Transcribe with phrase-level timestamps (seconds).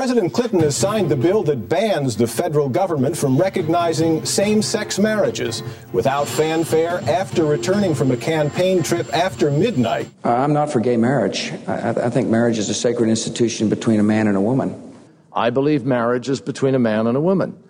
[0.00, 4.98] President Clinton has signed the bill that bans the federal government from recognizing same sex
[4.98, 10.08] marriages without fanfare after returning from a campaign trip after midnight.
[10.24, 11.52] Uh, I'm not for gay marriage.
[11.66, 14.96] I, I think marriage is a sacred institution between a man and a woman.
[15.34, 17.62] I believe marriage is between a man and a woman.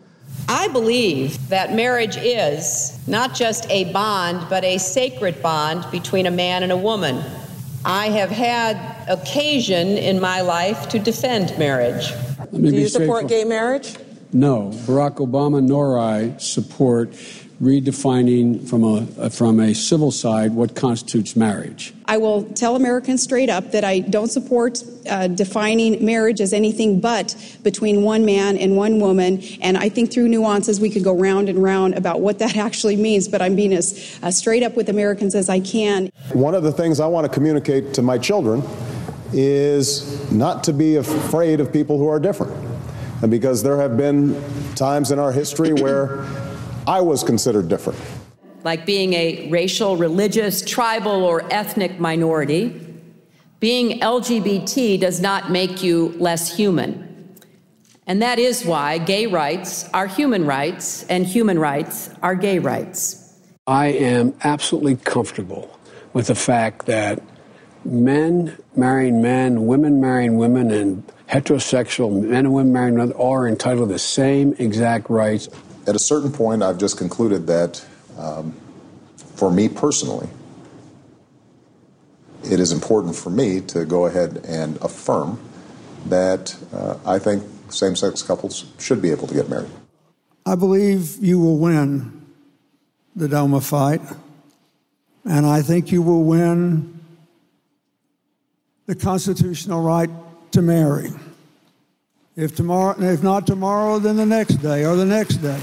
[0.48, 6.30] I believe that marriage is not just a bond, but a sacred bond between a
[6.30, 7.24] man and a woman.
[7.84, 12.12] I have had occasion in my life to defend marriage.
[12.52, 13.96] Do you support gay marriage?
[14.32, 14.70] No.
[14.86, 17.12] Barack Obama nor I support
[17.60, 21.92] redefining from a from a civil side what constitutes marriage.
[22.06, 27.00] I will tell Americans straight up that I don't support uh, defining marriage as anything
[27.00, 29.42] but between one man and one woman.
[29.60, 32.96] And I think through nuances we could go round and round about what that actually
[32.96, 33.28] means.
[33.28, 36.10] But I'm being as uh, straight up with Americans as I can.
[36.32, 38.62] One of the things I want to communicate to my children
[39.32, 42.52] is not to be afraid of people who are different.
[43.22, 44.40] And because there have been
[44.74, 46.26] times in our history where
[46.86, 47.98] I was considered different.
[48.64, 52.86] Like being a racial, religious, tribal, or ethnic minority,
[53.58, 57.36] being LGBT does not make you less human.
[58.06, 63.38] And that is why gay rights are human rights and human rights are gay rights.
[63.66, 65.78] I am absolutely comfortable
[66.12, 67.22] with the fact that
[67.84, 73.48] men marrying men, women marrying women, and heterosexual men and women marrying women all are
[73.48, 75.48] entitled to the same exact rights
[75.86, 77.84] at a certain point, I've just concluded that
[78.18, 78.54] um,
[79.34, 80.28] for me personally,
[82.44, 85.40] it is important for me to go ahead and affirm
[86.06, 89.70] that uh, I think same sex couples should be able to get married.
[90.46, 92.24] I believe you will win
[93.16, 94.00] the DOMA fight,
[95.24, 96.99] and I think you will win
[98.90, 100.10] the constitutional right
[100.50, 101.12] to marry.
[102.34, 105.60] If tomorrow, if not tomorrow, then the next day or the next day.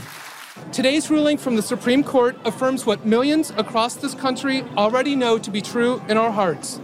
[0.71, 5.51] Today's ruling from the Supreme Court affirms what millions across this country already know to
[5.51, 6.79] be true in our hearts.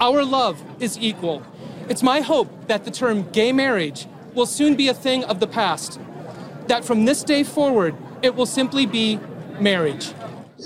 [0.00, 1.42] Our love is equal.
[1.90, 5.46] It's my hope that the term gay marriage will soon be a thing of the
[5.46, 6.00] past.
[6.68, 9.20] That from this day forward, it will simply be
[9.60, 10.14] marriage.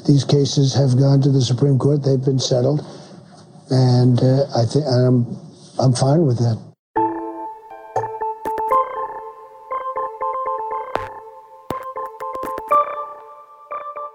[0.07, 2.87] These cases have gone to the Supreme Court, they've been settled,
[3.71, 5.27] and uh, I think I'm,
[5.79, 6.59] I'm fine with that.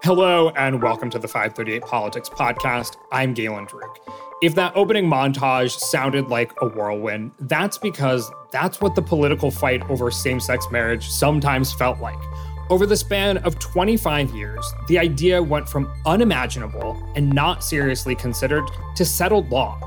[0.02, 2.96] Hello, and welcome to the 538 Politics Podcast.
[3.10, 3.96] I'm Galen Druke.
[4.40, 9.82] If that opening montage sounded like a whirlwind, that's because that's what the political fight
[9.90, 12.18] over same sex marriage sometimes felt like.
[12.68, 18.64] Over the span of 25 years, the idea went from unimaginable and not seriously considered
[18.96, 19.78] to settled law.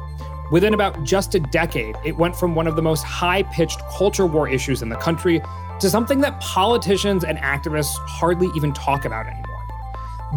[0.50, 4.26] Within about just a decade, it went from one of the most high pitched culture
[4.26, 5.42] war issues in the country
[5.82, 9.46] to something that politicians and activists hardly even talk about anymore.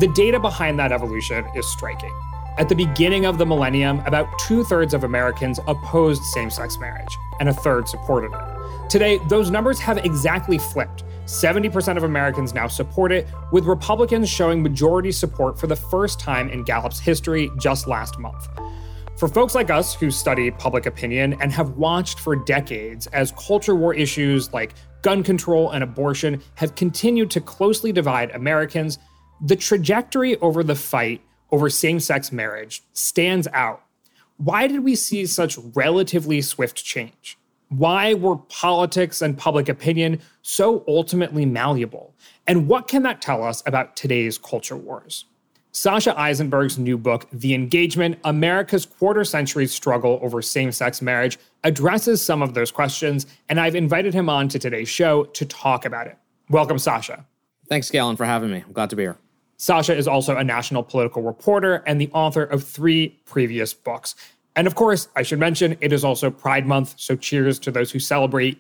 [0.01, 2.13] The data behind that evolution is striking.
[2.59, 7.17] At the beginning of the millennium, about two thirds of Americans opposed same sex marriage,
[7.39, 8.91] and a third supported it.
[8.91, 11.05] Today, those numbers have exactly flipped.
[11.27, 16.49] 70% of Americans now support it, with Republicans showing majority support for the first time
[16.51, 18.49] in Gallup's history just last month.
[19.17, 23.77] For folks like us who study public opinion and have watched for decades as culture
[23.77, 28.99] war issues like gun control and abortion have continued to closely divide Americans,
[29.41, 31.23] the trajectory over the fight
[31.53, 33.83] over same sex marriage stands out.
[34.39, 37.39] Why did we see such relatively swift change?
[37.73, 42.15] Why were politics and public opinion so ultimately malleable?
[42.47, 45.25] And what can that tell us about today's culture wars?
[45.75, 52.21] Sasha Issenberg's new book, The Engagement America's Quarter Century Struggle Over Same Sex Marriage, addresses
[52.21, 56.07] some of those questions, and I've invited him on to today's show to talk about
[56.07, 56.19] it.
[56.51, 57.25] Welcome, Sasha.
[57.71, 58.63] Thanks, Galen, for having me.
[58.67, 59.17] I'm glad to be here.
[59.57, 64.15] Sasha is also a national political reporter and the author of three previous books.
[64.57, 67.91] And of course, I should mention it is also Pride Month, so cheers to those
[67.91, 68.59] who celebrate.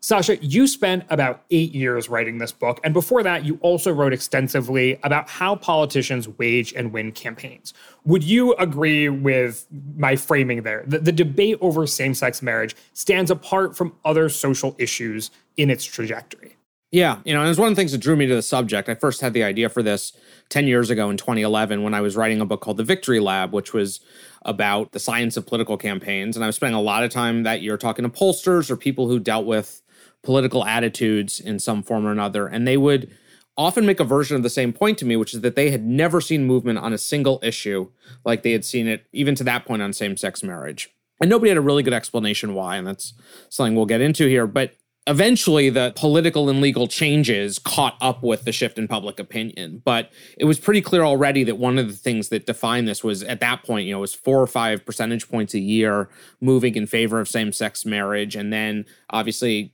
[0.00, 2.78] Sasha, you spent about eight years writing this book.
[2.84, 7.74] And before that, you also wrote extensively about how politicians wage and win campaigns.
[8.04, 10.84] Would you agree with my framing there?
[10.86, 15.84] that the debate over same sex marriage stands apart from other social issues in its
[15.84, 16.56] trajectory.
[16.90, 18.40] Yeah, you know, and it was one of the things that drew me to the
[18.40, 18.88] subject.
[18.88, 20.14] I first had the idea for this
[20.48, 23.52] 10 years ago in 2011 when I was writing a book called The Victory Lab,
[23.52, 24.00] which was
[24.42, 26.36] about the science of political campaigns.
[26.36, 29.08] And I was spending a lot of time that year talking to pollsters or people
[29.08, 29.82] who dealt with
[30.22, 32.46] political attitudes in some form or another.
[32.46, 33.10] And they would
[33.56, 35.84] often make a version of the same point to me, which is that they had
[35.84, 37.90] never seen movement on a single issue
[38.24, 40.88] like they had seen it, even to that point, on same sex marriage.
[41.20, 42.76] And nobody had a really good explanation why.
[42.76, 43.14] And that's
[43.48, 44.46] something we'll get into here.
[44.46, 44.74] But
[45.08, 49.80] eventually the political and legal changes caught up with the shift in public opinion.
[49.84, 53.22] But it was pretty clear already that one of the things that defined this was
[53.22, 56.10] at that point you know was four or five percentage points a year
[56.40, 58.36] moving in favor of same-sex marriage.
[58.36, 59.72] And then obviously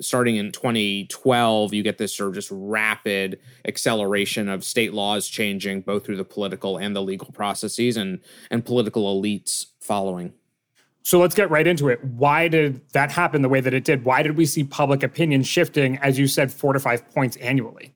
[0.00, 5.80] starting in 2012 you get this sort of just rapid acceleration of state laws changing
[5.80, 10.32] both through the political and the legal processes and and political elites following
[11.08, 12.04] so let's get right into it.
[12.04, 14.04] Why did that happen the way that it did?
[14.04, 17.94] Why did we see public opinion shifting, as you said, four to five points annually?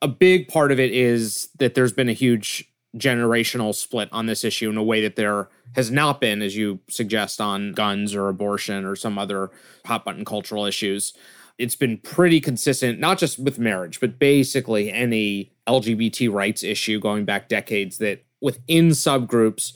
[0.00, 4.44] A big part of it is that there's been a huge generational split on this
[4.44, 8.28] issue in a way that there has not been, as you suggest, on guns or
[8.28, 9.50] abortion or some other
[9.84, 11.14] hot button cultural issues.
[11.58, 17.24] It's been pretty consistent, not just with marriage, but basically any LGBT rights issue going
[17.24, 19.72] back decades that within subgroups,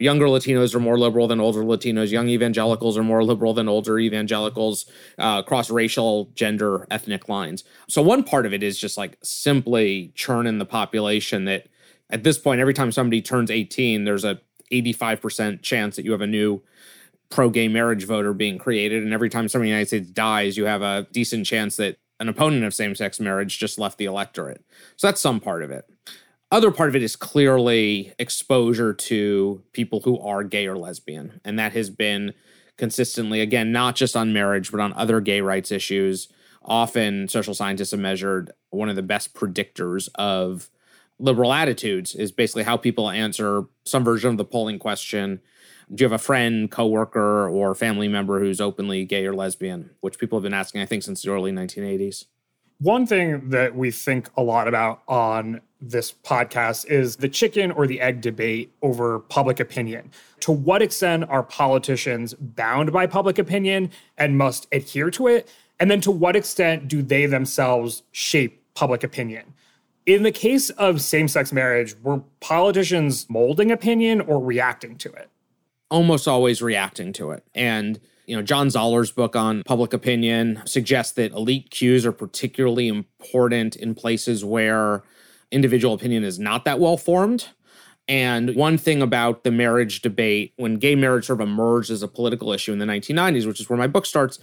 [0.00, 2.10] younger Latinos are more liberal than older Latinos.
[2.10, 4.86] Young evangelicals are more liberal than older evangelicals
[5.18, 7.64] uh, across racial, gender, ethnic lines.
[7.88, 11.44] So one part of it is just like simply churning the population.
[11.44, 11.68] That
[12.08, 14.40] at this point, every time somebody turns 18, there's a
[14.72, 16.62] 85% chance that you have a new
[17.28, 20.64] pro-gay marriage voter being created, and every time somebody in the United States dies, you
[20.64, 24.64] have a decent chance that an opponent of same-sex marriage just left the electorate.
[24.96, 25.84] So that's some part of it
[26.50, 31.40] other part of it is clearly exposure to people who are gay or lesbian.
[31.44, 32.34] And that has been
[32.76, 36.28] consistently, again, not just on marriage, but on other gay rights issues.
[36.62, 40.70] Often social scientists have measured one of the best predictors of
[41.18, 45.40] liberal attitudes is basically how people answer some version of the polling question
[45.92, 49.90] do you have a friend, coworker, or family member who's openly gay or lesbian?
[50.00, 52.26] Which people have been asking, I think, since the early 1980s.
[52.80, 57.86] One thing that we think a lot about on this podcast is the chicken or
[57.86, 60.10] the egg debate over public opinion.
[60.40, 65.46] To what extent are politicians bound by public opinion and must adhere to it?
[65.78, 69.52] And then to what extent do they themselves shape public opinion?
[70.06, 75.28] In the case of same sex marriage, were politicians molding opinion or reacting to it?
[75.90, 77.44] Almost always reacting to it.
[77.54, 78.00] And
[78.30, 83.74] you know, John Zaller's book on public opinion suggests that elite cues are particularly important
[83.74, 85.02] in places where
[85.50, 87.48] individual opinion is not that well formed.
[88.06, 92.08] And one thing about the marriage debate, when gay marriage sort of emerged as a
[92.08, 94.38] political issue in the 1990s, which is where my book starts,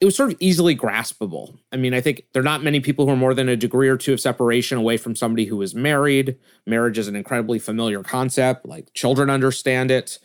[0.00, 1.58] it was sort of easily graspable.
[1.72, 3.88] I mean, I think there are not many people who are more than a degree
[3.88, 6.36] or two of separation away from somebody who is married.
[6.64, 10.20] Marriage is an incredibly familiar concept, like children understand it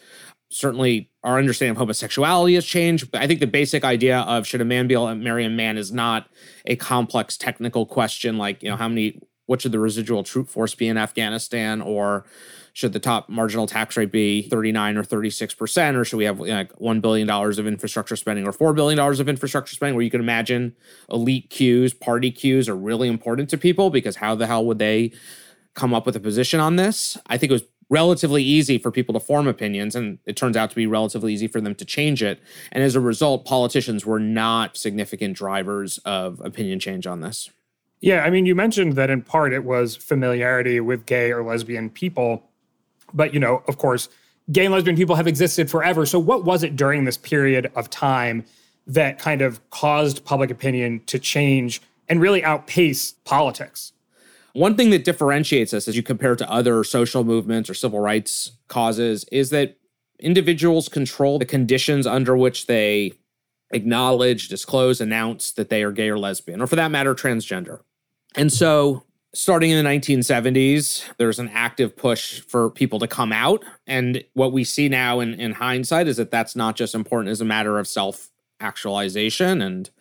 [0.50, 3.12] certainly our understanding of homosexuality has changed.
[3.12, 5.50] But I think the basic idea of should a man be able to marry a
[5.50, 6.30] man is not
[6.66, 10.74] a complex technical question like, you know, how many, what should the residual troop force
[10.76, 12.26] be in Afghanistan or
[12.74, 15.96] should the top marginal tax rate be 39 or 36%?
[15.96, 19.76] Or should we have like $1 billion of infrastructure spending or $4 billion of infrastructure
[19.76, 20.76] spending where you can imagine
[21.10, 25.12] elite cues, party cues are really important to people because how the hell would they
[25.74, 27.18] come up with a position on this?
[27.28, 30.70] I think it was relatively easy for people to form opinions, and it turns out
[30.70, 32.40] to be relatively easy for them to change it.
[32.72, 37.50] And as a result, politicians were not significant drivers of opinion change on this.
[38.00, 41.90] Yeah, I mean, you mentioned that in part it was familiarity with gay or lesbian
[41.90, 42.44] people.
[43.14, 44.10] But, you know, of course,
[44.52, 46.06] gay and lesbian people have existed forever.
[46.06, 48.46] So, what was it during this period of time
[48.86, 53.94] that kind of caused public opinion to change and really outpace politics?
[54.58, 58.54] One thing that differentiates us as you compare to other social movements or civil rights
[58.68, 59.78] causes is that
[60.20, 63.14] individuals control the conditions under which they
[63.70, 67.82] acknowledge, disclose, announce that they are gay or lesbian, or for that matter, transgender.
[68.34, 73.64] And so, starting in the 1970s, there's an active push for people to come out.
[73.86, 77.42] And what we see now in, in hindsight is that that's not just important as
[77.42, 79.92] a matter of self actualization and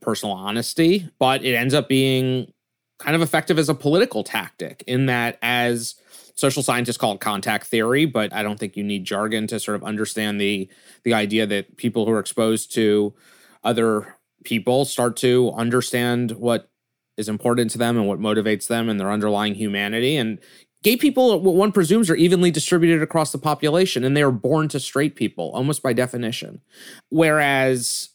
[0.00, 2.53] personal honesty, but it ends up being
[2.98, 5.94] kind of effective as a political tactic in that as
[6.36, 9.74] social scientists call it contact theory but i don't think you need jargon to sort
[9.74, 10.68] of understand the
[11.02, 13.14] the idea that people who are exposed to
[13.62, 16.70] other people start to understand what
[17.16, 20.16] is important to them and what motivates them and their underlying humanity.
[20.16, 20.38] And
[20.82, 24.68] gay people what one presumes are evenly distributed across the population and they are born
[24.68, 26.60] to straight people almost by definition.
[27.10, 28.10] Whereas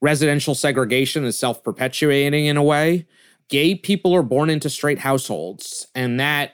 [0.00, 3.06] residential segregation is self-perpetuating in a way
[3.48, 6.52] gay people are born into straight households, and that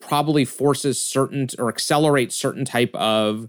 [0.00, 3.48] probably forces certain or accelerates certain type of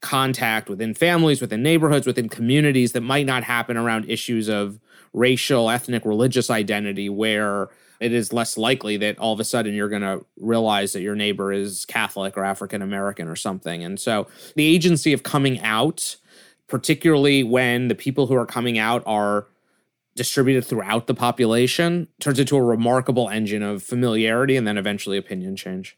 [0.00, 4.78] contact within families, within neighborhoods, within communities that might not happen around issues of
[5.12, 7.68] racial, ethnic, religious identity, where
[8.00, 11.16] it is less likely that all of a sudden you're going to realize that your
[11.16, 13.82] neighbor is Catholic or African American or something.
[13.82, 16.16] And so the agency of coming out,
[16.68, 19.48] particularly when the people who are coming out are
[20.18, 25.56] distributed throughout the population turns into a remarkable engine of familiarity and then eventually opinion
[25.56, 25.96] change.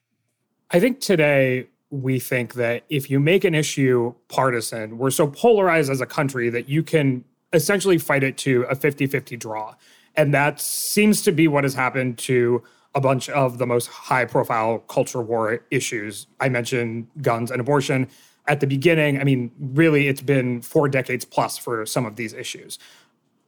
[0.71, 5.91] I think today we think that if you make an issue partisan, we're so polarized
[5.91, 9.75] as a country that you can essentially fight it to a 50 50 draw.
[10.15, 12.63] And that seems to be what has happened to
[12.95, 16.27] a bunch of the most high profile culture war issues.
[16.41, 18.09] I mentioned guns and abortion
[18.47, 19.21] at the beginning.
[19.21, 22.79] I mean, really, it's been four decades plus for some of these issues.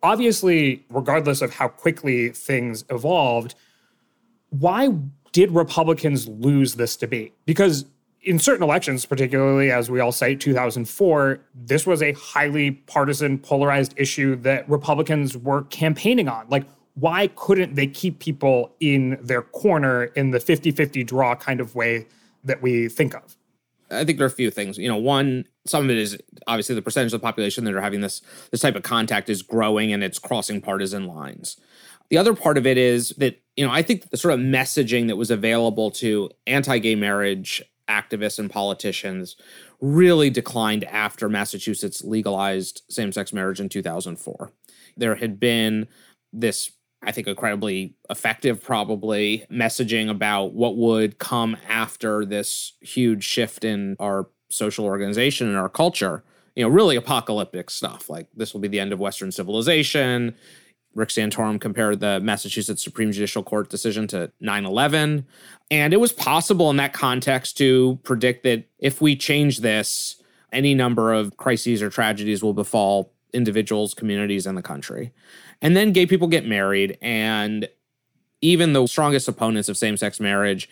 [0.02, 3.54] Obviously, regardless of how quickly things evolved,
[4.50, 4.90] why
[5.32, 7.34] did Republicans lose this debate?
[7.46, 7.86] Because
[8.22, 13.94] in certain elections, particularly as we all cite 2004, this was a highly partisan, polarized
[13.96, 16.46] issue that Republicans were campaigning on.
[16.48, 21.60] Like, why couldn't they keep people in their corner in the 50 50 draw kind
[21.60, 22.06] of way
[22.44, 23.36] that we think of?
[23.90, 24.78] I think there are a few things.
[24.78, 27.80] You know, one, some of it is obviously the percentage of the population that are
[27.80, 31.56] having this this type of contact is growing and it's crossing partisan lines.
[32.10, 35.06] The other part of it is that, you know, I think the sort of messaging
[35.06, 39.36] that was available to anti-gay marriage activists and politicians
[39.80, 44.52] really declined after Massachusetts legalized same-sex marriage in 2004.
[44.96, 45.88] There had been
[46.32, 46.72] this
[47.04, 53.96] I think incredibly effective, probably messaging about what would come after this huge shift in
[53.98, 56.22] our social organization and our culture.
[56.54, 60.34] You know, really apocalyptic stuff like this will be the end of Western civilization.
[60.94, 65.26] Rick Santorum compared the Massachusetts Supreme Judicial Court decision to 9 11.
[65.70, 70.74] And it was possible in that context to predict that if we change this, any
[70.74, 75.12] number of crises or tragedies will befall individuals, communities, and the country.
[75.62, 77.68] And then gay people get married, and
[78.42, 80.68] even the strongest opponents of same sex marriage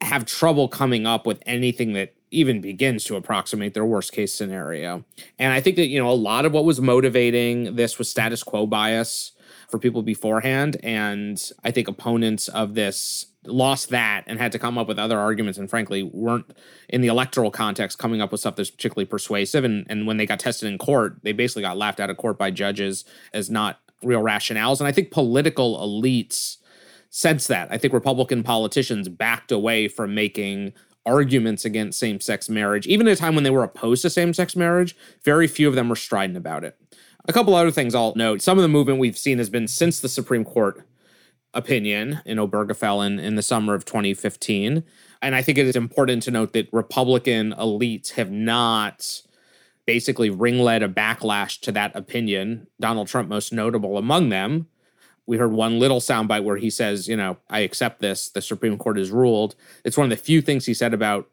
[0.00, 5.04] have trouble coming up with anything that even begins to approximate their worst case scenario.
[5.38, 8.42] And I think that, you know, a lot of what was motivating this was status
[8.42, 9.32] quo bias
[9.68, 10.76] for people beforehand.
[10.82, 15.18] And I think opponents of this lost that and had to come up with other
[15.18, 16.52] arguments and frankly weren't
[16.88, 20.26] in the electoral context coming up with stuff that's particularly persuasive and, and when they
[20.26, 23.80] got tested in court they basically got laughed out of court by judges as not
[24.02, 24.80] real rationales.
[24.80, 26.58] And I think political elites
[27.10, 27.68] sense that.
[27.70, 30.72] I think Republican politicians backed away from making
[31.08, 32.86] arguments against same sex marriage.
[32.86, 35.74] Even at a time when they were opposed to same sex marriage, very few of
[35.74, 36.76] them were strident about it.
[37.26, 38.42] A couple other things I'll note.
[38.42, 40.86] Some of the movement we've seen has been since the Supreme Court
[41.54, 44.84] opinion in Obergefell in, in the summer of 2015.
[45.20, 49.22] And I think it is important to note that Republican elites have not
[49.86, 52.66] basically ring-led a backlash to that opinion.
[52.78, 54.68] Donald Trump, most notable among them.
[55.28, 58.30] We heard one little soundbite where he says, you know, I accept this.
[58.30, 59.54] The Supreme Court has ruled.
[59.84, 61.28] It's one of the few things he said about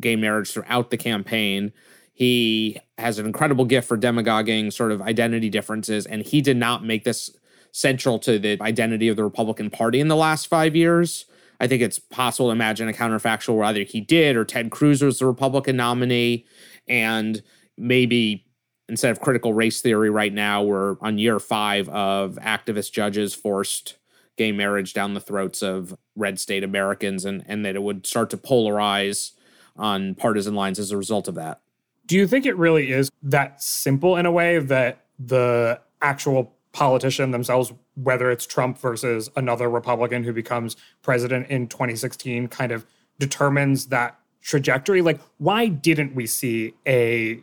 [0.00, 1.72] gay marriage throughout the campaign.
[2.12, 6.84] He has an incredible gift for demagoguing sort of identity differences, and he did not
[6.84, 7.30] make this
[7.70, 11.26] central to the identity of the Republican Party in the last five years.
[11.60, 15.02] I think it's possible to imagine a counterfactual where either he did or Ted Cruz
[15.02, 16.46] was the Republican nominee.
[16.88, 17.42] And
[17.76, 18.45] maybe
[18.88, 23.96] instead of critical race theory right now, we're on year five of activist judges forced
[24.36, 28.30] gay marriage down the throats of red state Americans and, and that it would start
[28.30, 29.32] to polarize
[29.76, 31.60] on partisan lines as a result of that.
[32.06, 37.30] Do you think it really is that simple in a way that the actual politician
[37.30, 42.86] themselves, whether it's Trump versus another Republican who becomes president in 2016, kind of
[43.18, 45.02] determines that trajectory?
[45.02, 47.40] Like, why didn't we see a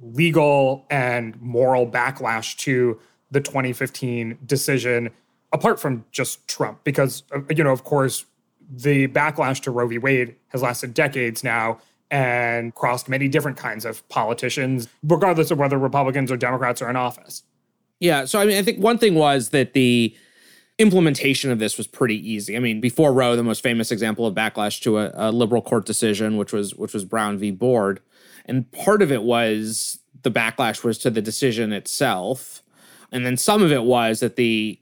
[0.00, 2.98] legal and moral backlash to
[3.30, 5.10] the 2015 decision
[5.52, 8.26] apart from just Trump because uh, you know of course
[8.70, 9.98] the backlash to Roe v.
[9.98, 11.78] Wade has lasted decades now
[12.10, 16.96] and crossed many different kinds of politicians regardless of whether Republicans or Democrats are in
[16.96, 17.42] office.
[17.98, 20.14] Yeah, so I mean I think one thing was that the
[20.78, 22.56] implementation of this was pretty easy.
[22.56, 25.86] I mean, before Roe, the most famous example of backlash to a, a liberal court
[25.86, 27.50] decision, which was which was Brown v.
[27.50, 28.00] Board,
[28.46, 32.62] and part of it was the backlash was to the decision itself.
[33.12, 34.80] And then some of it was that the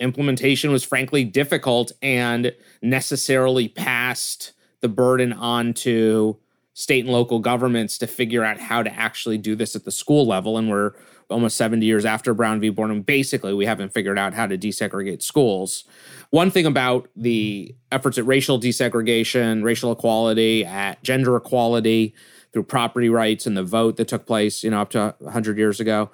[0.00, 6.38] implementation was frankly difficult and necessarily passed the burden on to
[6.74, 10.26] state and local governments to figure out how to actually do this at the school
[10.26, 10.58] level.
[10.58, 10.92] And we're
[11.30, 12.70] almost 70 years after Brown v.
[12.70, 15.84] Board, and basically we haven't figured out how to desegregate schools.
[16.30, 22.14] One thing about the efforts at racial desegregation, racial equality, at gender equality,
[22.52, 25.80] through property rights and the vote that took place, you know, up to 100 years
[25.80, 26.10] ago.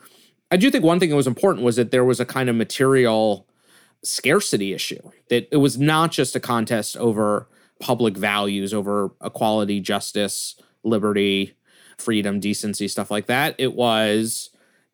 [0.50, 2.56] I do think one thing that was important was that there was a kind of
[2.56, 3.46] material
[4.02, 7.48] scarcity issue, that it was not just a contest over
[7.80, 10.54] public values, over equality, justice,
[10.84, 11.54] liberty,
[11.98, 13.54] freedom, decency, stuff like that.
[13.58, 14.50] It was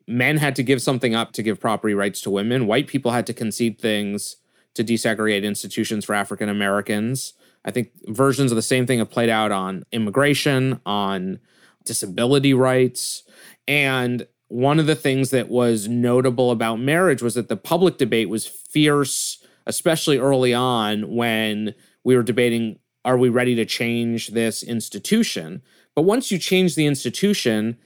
[0.07, 2.67] men had to give something up to give property rights to women.
[2.67, 4.37] White people had to concede things
[4.73, 7.33] to desegregate institutions for African Americans.
[7.65, 11.39] I think versions of the same thing have played out on immigration, on
[11.83, 13.23] disability rights.
[13.67, 18.29] And one of the things that was notable about marriage was that the public debate
[18.29, 24.63] was fierce, especially early on when we were debating are we ready to change this
[24.63, 25.61] institution?
[25.93, 27.77] But once you change the institution,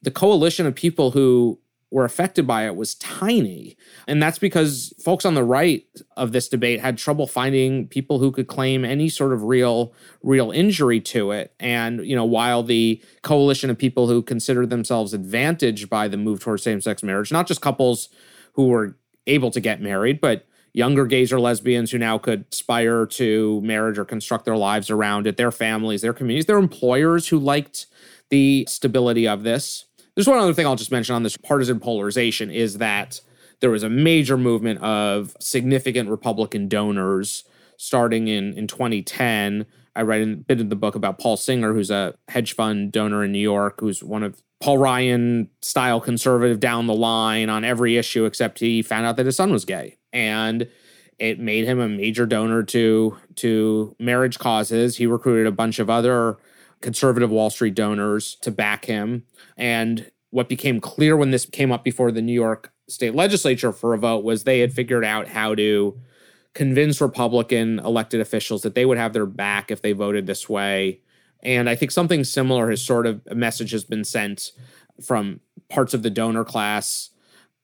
[0.00, 1.58] the coalition of people who
[1.90, 3.76] were affected by it was tiny.
[4.06, 5.84] And that's because folks on the right
[6.16, 10.50] of this debate had trouble finding people who could claim any sort of real real
[10.50, 11.54] injury to it.
[11.58, 16.40] And, you know, while the coalition of people who considered themselves advantaged by the move
[16.40, 18.08] towards same-sex marriage, not just couples
[18.52, 23.06] who were able to get married, but younger gays or lesbians who now could aspire
[23.06, 27.38] to marriage or construct their lives around it, their families, their communities, their employers who
[27.38, 27.86] liked
[28.30, 29.86] the stability of this
[30.18, 33.20] there's one other thing I'll just mention on this partisan polarization is that
[33.60, 37.44] there was a major movement of significant Republican donors
[37.76, 39.64] starting in, in 2010.
[39.94, 43.22] I read a bit in the book about Paul Singer, who's a hedge fund donor
[43.22, 47.96] in New York, who's one of Paul Ryan style conservative down the line on every
[47.96, 49.98] issue, except he found out that his son was gay.
[50.12, 50.66] And
[51.20, 54.96] it made him a major donor to to marriage causes.
[54.96, 56.38] He recruited a bunch of other
[56.80, 59.24] conservative Wall Street donors to back him.
[59.56, 63.94] And what became clear when this came up before the New York state legislature for
[63.94, 65.98] a vote was they had figured out how to
[66.54, 71.00] convince Republican elected officials that they would have their back if they voted this way.
[71.42, 74.52] And I think something similar has sort of a message has been sent
[75.00, 77.10] from parts of the donor class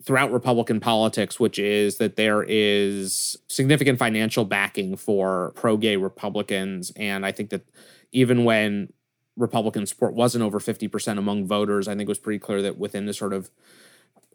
[0.05, 6.93] throughout Republican politics, which is that there is significant financial backing for pro gay Republicans.
[6.97, 7.67] And I think that
[8.13, 8.93] even when
[9.37, 11.89] Republican support wasn't over 50% among voters.
[11.89, 13.51] I think it was pretty clear that within the sort of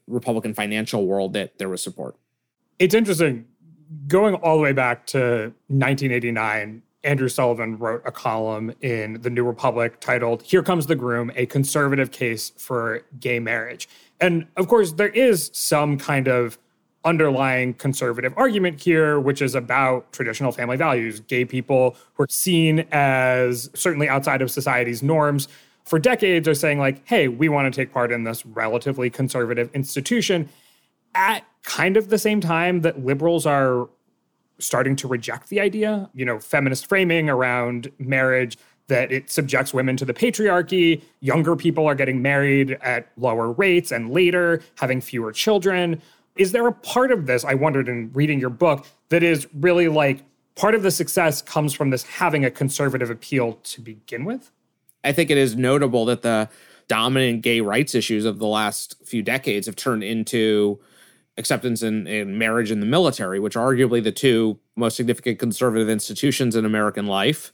[0.08, 2.16] Republican financial world that there was support.
[2.80, 3.46] It's interesting.
[4.08, 9.46] Going all the way back to 1989, Andrew Sullivan wrote a column in the New
[9.46, 13.88] Republic titled Here Comes the Groom, a conservative case for gay marriage.
[14.20, 16.58] And of course, there is some kind of
[17.06, 21.20] underlying conservative argument here, which is about traditional family values.
[21.22, 25.48] Gay people who are seen as certainly outside of society's norms
[25.86, 29.70] for decades are saying, like, hey, we want to take part in this relatively conservative
[29.74, 30.48] institution
[31.16, 33.90] at kind of the same time that liberals are
[34.60, 38.58] starting to reject the idea, you know, feminist framing around marriage
[38.88, 41.02] that it subjects women to the patriarchy.
[41.22, 46.02] Younger people are getting married at lower rates and later, having fewer children.
[46.40, 49.90] Is there a part of this, I wondered in reading your book, that is really
[49.90, 50.24] like
[50.56, 54.50] part of the success comes from this having a conservative appeal to begin with?
[55.04, 56.48] I think it is notable that the
[56.88, 60.80] dominant gay rights issues of the last few decades have turned into
[61.38, 65.90] acceptance in, in marriage and the military, which are arguably the two most significant conservative
[65.90, 67.52] institutions in American life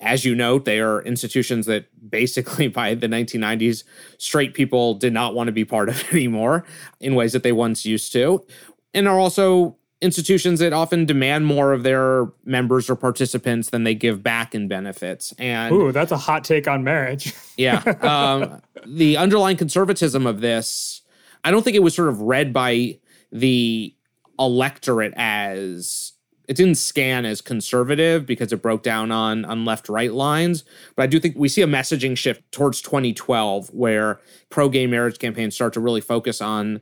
[0.00, 3.84] as you note, they are institutions that basically by the 1990s,
[4.18, 6.64] straight people did not want to be part of anymore
[7.00, 8.44] in ways that they once used to,
[8.92, 13.94] and are also institutions that often demand more of their members or participants than they
[13.94, 15.32] give back in benefits.
[15.38, 17.32] And ooh, that's a hot take on marriage.
[17.56, 21.00] yeah, um, the underlying conservatism of this,
[21.42, 22.98] I don't think it was sort of read by
[23.32, 23.94] the
[24.38, 26.13] electorate as
[26.48, 30.64] it didn't scan as conservative because it broke down on on left right lines
[30.96, 35.18] but i do think we see a messaging shift towards 2012 where pro gay marriage
[35.18, 36.80] campaigns start to really focus on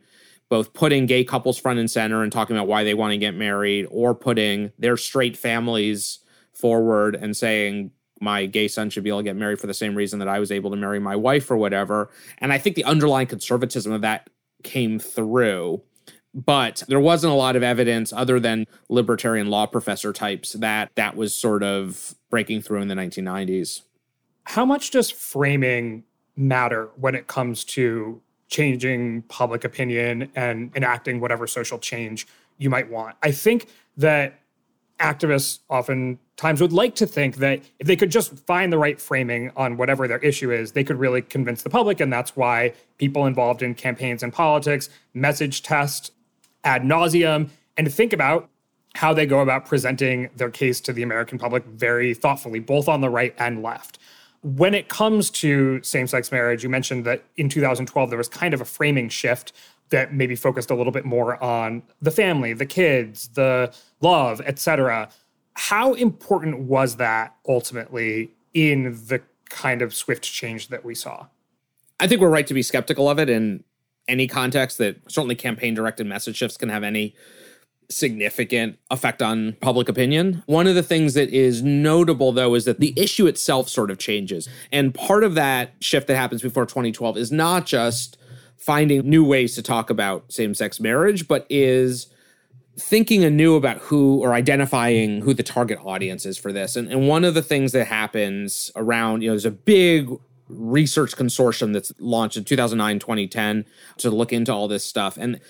[0.48, 3.35] both putting gay couples front and center and talking about why they want to get
[3.35, 6.18] married or putting their straight families
[6.53, 9.94] forward and saying my gay son should be able to get married for the same
[9.94, 12.11] reason that I was able to marry my wife or whatever.
[12.38, 14.29] And I think the underlying conservatism of that
[14.62, 15.83] came through
[16.35, 21.16] but there wasn't a lot of evidence other than libertarian law professor types that that
[21.16, 23.83] was sort of breaking through in the 1990s.
[24.45, 26.05] How much does framing
[26.37, 32.27] matter when it comes to changing public opinion and enacting whatever social change
[32.59, 33.16] you might want?
[33.23, 34.38] I think that
[34.99, 39.51] activists oftentimes would like to think that if they could just find the right framing
[39.57, 42.01] on whatever their issue is, they could really convince the public.
[42.01, 46.12] And that's why people involved in campaigns and politics message test
[46.64, 48.48] ad nauseum and think about
[48.94, 53.01] how they go about presenting their case to the American public very thoughtfully, both on
[53.01, 53.98] the right and left.
[54.42, 58.53] When it comes to same sex marriage, you mentioned that in 2012 there was kind
[58.53, 59.53] of a framing shift
[59.90, 65.09] that maybe focused a little bit more on the family, the kids, the love, etc.
[65.55, 71.27] How important was that ultimately in the kind of swift change that we saw?
[72.01, 73.31] I think we're right to be skeptical of it.
[73.31, 73.62] And
[74.08, 77.14] any context that certainly campaign directed message shifts can have any
[77.90, 80.42] significant effect on public opinion.
[80.46, 83.98] One of the things that is notable, though, is that the issue itself sort of
[83.98, 84.48] changes.
[84.70, 88.16] And part of that shift that happens before 2012 is not just
[88.56, 92.06] finding new ways to talk about same sex marriage, but is
[92.78, 96.76] thinking anew about who or identifying who the target audience is for this.
[96.76, 100.08] And, and one of the things that happens around, you know, there's a big
[100.52, 103.64] research consortium that's launched in 2009, 2010
[103.98, 105.16] to look into all this stuff.
[105.16, 105.40] And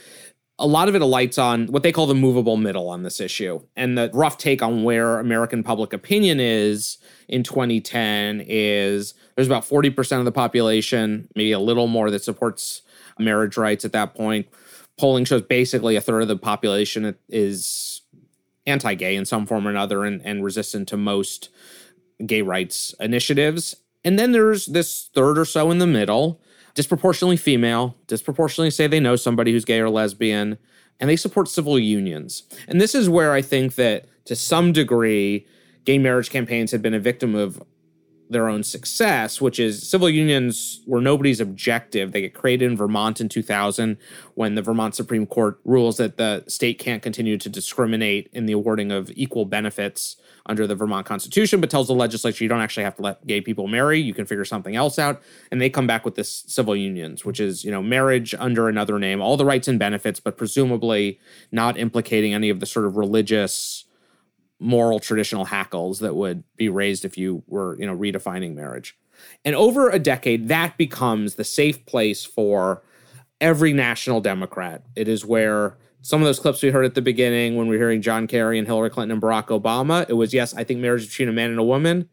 [0.58, 3.60] a lot of it alights on what they call the movable middle on this issue.
[3.74, 9.64] And the rough take on where American public opinion is in 2010 is there's about
[9.64, 12.82] 40% of the population, maybe a little more, that supports
[13.18, 14.46] marriage rights at that point.
[14.98, 18.02] Polling shows basically a third of the population is
[18.66, 21.48] anti gay in some form or another and, and resistant to most
[22.24, 23.74] gay rights initiatives.
[24.04, 26.40] And then there's this third or so in the middle,
[26.74, 30.58] disproportionately female, disproportionately say they know somebody who's gay or lesbian,
[30.98, 32.44] and they support civil unions.
[32.68, 35.46] And this is where I think that to some degree,
[35.84, 37.62] gay marriage campaigns had been a victim of
[38.32, 42.12] their own success, which is civil unions were nobody's objective.
[42.12, 43.96] They get created in Vermont in 2000
[44.34, 48.52] when the Vermont Supreme Court rules that the state can't continue to discriminate in the
[48.52, 50.16] awarding of equal benefits
[50.46, 53.40] under the Vermont Constitution, but tells the legislature you don't actually have to let gay
[53.40, 54.00] people marry.
[54.00, 55.22] You can figure something else out.
[55.50, 58.98] And they come back with this civil unions, which is, you know, marriage under another
[58.98, 61.20] name, all the rights and benefits, but presumably
[61.52, 63.84] not implicating any of the sort of religious
[64.62, 68.96] moral traditional hackles that would be raised if you were, you know, redefining marriage.
[69.44, 72.82] And over a decade, that becomes the safe place for
[73.40, 74.84] every national Democrat.
[74.94, 77.82] It is where some of those clips we heard at the beginning when we were
[77.82, 81.02] hearing John Kerry and Hillary Clinton and Barack Obama, it was yes, I think marriage
[81.02, 82.08] is between a man and a woman,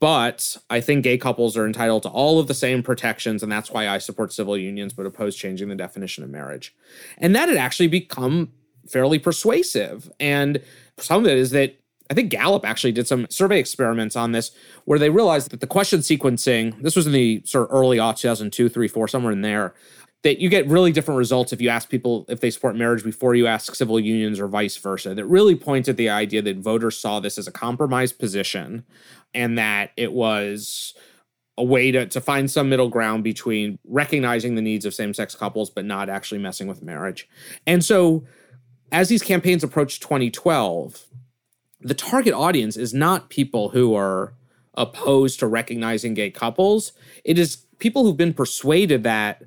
[0.00, 3.70] but I think gay couples are entitled to all of the same protections, and that's
[3.70, 6.74] why I support civil unions but oppose changing the definition of marriage.
[7.18, 8.52] And that had actually become
[8.88, 10.10] fairly persuasive.
[10.20, 10.60] And
[10.98, 11.76] some of it is that
[12.10, 14.50] I think Gallup actually did some survey experiments on this
[14.84, 18.68] where they realized that the question sequencing, this was in the sort of early 2002,
[18.68, 19.74] 3, 4, somewhere in there,
[20.22, 23.34] that you get really different results if you ask people if they support marriage before
[23.34, 25.14] you ask civil unions or vice versa.
[25.14, 28.84] That really points at the idea that voters saw this as a compromise position
[29.34, 30.94] and that it was
[31.58, 35.34] a way to, to find some middle ground between recognizing the needs of same sex
[35.34, 37.28] couples but not actually messing with marriage.
[37.66, 38.24] And so
[38.92, 41.06] as these campaigns approach 2012,
[41.80, 44.34] the target audience is not people who are
[44.74, 46.92] opposed to recognizing gay couples.
[47.24, 49.42] It is people who've been persuaded that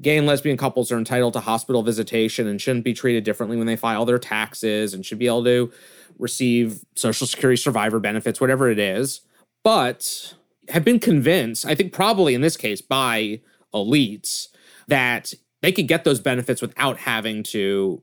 [0.00, 3.66] gay and lesbian couples are entitled to hospital visitation and shouldn't be treated differently when
[3.66, 5.72] they file their taxes and should be able to
[6.18, 9.22] receive social security survivor benefits whatever it is
[9.64, 10.34] but
[10.68, 13.40] have been convinced i think probably in this case by
[13.74, 14.48] elites
[14.86, 18.00] that they could get those benefits without having to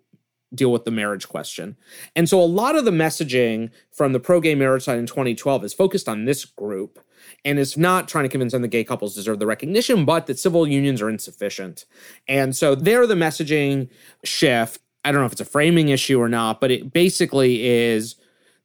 [0.53, 1.77] deal with the marriage question.
[2.15, 5.63] And so a lot of the messaging from the pro gay marriage side in 2012
[5.63, 6.99] is focused on this group
[7.45, 10.39] and is not trying to convince them that gay couples deserve the recognition, but that
[10.39, 11.85] civil unions are insufficient.
[12.27, 13.89] And so there, the messaging
[14.23, 14.79] shift.
[15.03, 18.15] I don't know if it's a framing issue or not, but it basically is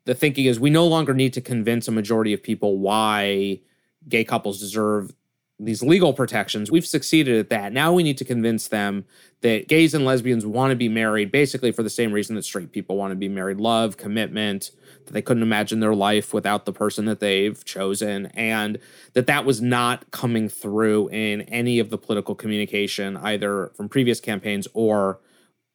[0.05, 3.61] the thinking is we no longer need to convince a majority of people why
[4.09, 5.13] gay couples deserve
[5.59, 6.71] these legal protections.
[6.71, 7.73] We've succeeded at that.
[7.73, 9.07] Now we need to convince them
[9.41, 12.73] that gays and lesbians want to be married basically for the same reason that straight
[12.73, 14.71] people want to be married love, commitment,
[15.07, 18.79] that they couldn't imagine their life without the person that they've chosen and
[19.15, 24.21] that that was not coming through in any of the political communication either from previous
[24.21, 25.21] campaigns or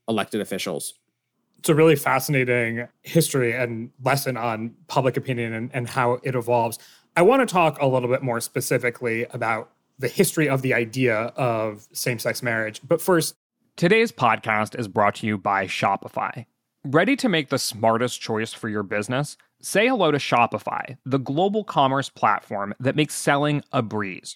[0.08, 0.94] elected officials
[1.62, 6.80] it's a really fascinating history and lesson on public opinion and, and how it evolves
[7.16, 9.70] i want to talk a little bit more specifically about
[10.00, 13.36] the history of the idea of same-sex marriage but first
[13.76, 16.46] today's podcast is brought to you by shopify
[16.84, 19.38] Ready to make the smartest choice for your business?
[19.62, 24.36] Say hello to Shopify, the global commerce platform that makes selling a breeze.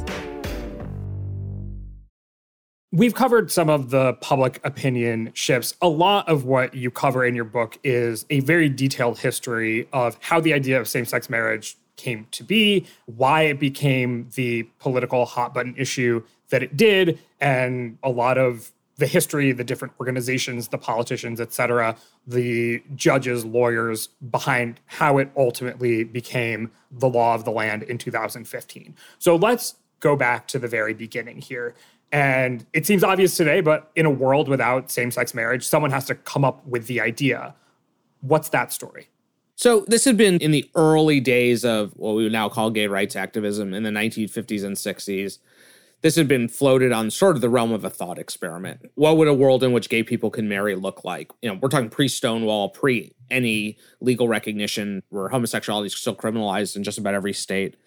[2.93, 5.75] We've covered some of the public opinion shifts.
[5.81, 10.17] A lot of what you cover in your book is a very detailed history of
[10.19, 15.25] how the idea of same sex marriage came to be, why it became the political
[15.25, 20.67] hot button issue that it did, and a lot of the history, the different organizations,
[20.67, 21.95] the politicians, et cetera,
[22.27, 28.93] the judges, lawyers behind how it ultimately became the law of the land in 2015.
[29.17, 31.73] So let's go back to the very beginning here.
[32.11, 36.05] And it seems obvious today, but in a world without same sex marriage, someone has
[36.05, 37.55] to come up with the idea.
[38.19, 39.07] What's that story?
[39.55, 42.87] So, this had been in the early days of what we would now call gay
[42.87, 45.37] rights activism in the 1950s and 60s.
[46.01, 48.89] This had been floated on sort of the realm of a thought experiment.
[48.95, 51.31] What would a world in which gay people can marry look like?
[51.43, 56.75] You know, we're talking pre Stonewall, pre any legal recognition where homosexuality is still criminalized
[56.75, 57.77] in just about every state.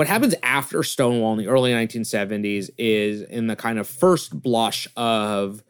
[0.00, 4.88] What happens after Stonewall in the early 1970s is in the kind of first blush
[4.96, 5.62] of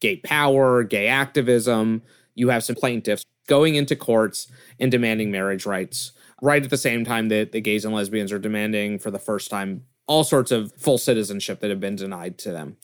[0.00, 2.02] gay power, gay activism,
[2.34, 6.12] you have some plaintiffs going into courts and demanding marriage rights.
[6.42, 9.48] Right at the same time that the gays and lesbians are demanding for the first
[9.48, 12.76] time all sorts of full citizenship that have been denied to them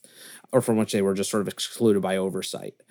[0.53, 2.83] or from which they were just sort of excluded by oversight.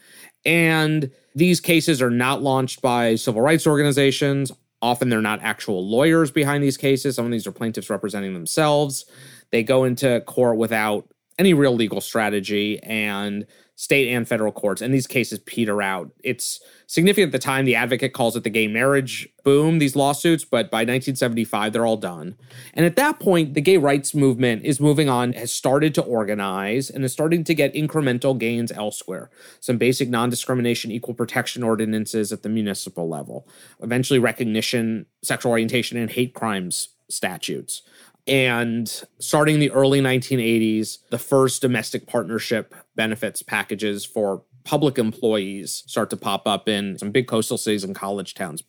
[0.46, 4.52] And these cases are not launched by civil rights organizations.
[4.84, 7.16] Often they're not actual lawyers behind these cases.
[7.16, 9.06] Some of these are plaintiffs representing themselves.
[9.50, 11.08] They go into court without
[11.40, 16.12] any real legal strategy and state and federal courts, and these cases peter out.
[16.24, 17.66] It's significant at the time.
[17.66, 21.98] The advocate calls it the gay marriage boom, these lawsuits, but by 1975, they're all
[21.98, 22.36] done.
[22.74, 26.90] And at that point, the gay rights movement is moving on, has started to organize,
[26.90, 29.32] and is starting to get incremental gains elsewhere.
[29.60, 33.48] Some basic non discrimination, equal protection ordinances at the municipal level,
[33.82, 37.82] eventually recognition, sexual orientation, and hate crimes statutes.
[38.26, 38.88] And
[39.20, 46.10] starting in the early 1980s, the first domestic partnership benefits packages for public employees start
[46.10, 48.64] to pop up in some big coastal cities and college towns.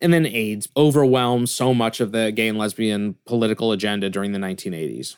[0.00, 4.38] And then AIDS overwhelms so much of the gay and lesbian political agenda during the
[4.38, 5.16] 1980s.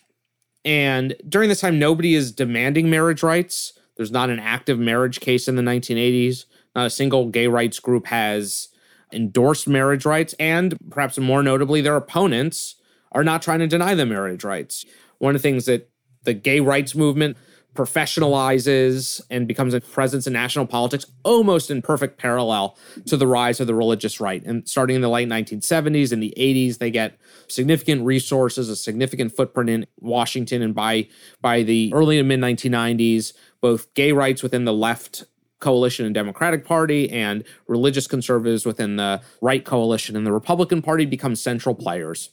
[0.64, 3.72] And during this time, nobody is demanding marriage rights.
[3.96, 6.44] There's not an active marriage case in the 1980s.
[6.74, 8.68] Not a single gay rights group has
[9.12, 10.34] endorsed marriage rights.
[10.38, 12.76] And perhaps more notably, their opponents
[13.12, 14.84] are not trying to deny them marriage rights.
[15.18, 15.88] One of the things that
[16.24, 17.36] the gay rights movement
[17.76, 23.60] professionalizes and becomes a presence in national politics almost in perfect parallel to the rise
[23.60, 24.44] of the religious right.
[24.44, 29.36] And starting in the late 1970s and the 80s, they get significant resources, a significant
[29.36, 30.62] footprint in Washington.
[30.62, 31.08] And by,
[31.40, 35.24] by the early to mid 1990s, both gay rights within the left
[35.60, 41.06] coalition and Democratic Party and religious conservatives within the right coalition and the Republican Party
[41.06, 42.30] become central players.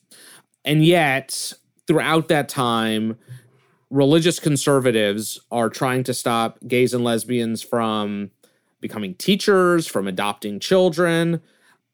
[0.65, 1.53] And yet,
[1.87, 3.17] throughout that time,
[3.93, 8.31] religious conservatives are trying to stop gays and lesbians from
[8.81, 11.39] becoming teachers, from adopting children.